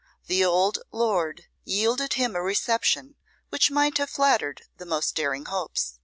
[0.25, 3.17] The old lord yielded him a reception
[3.49, 5.99] which might have flattered the most daring hopes.